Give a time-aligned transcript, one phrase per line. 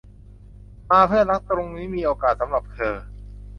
[0.89, 2.95] มา เพื่อนรัก ตรงนี้มีโอกาสสำหรับเธอ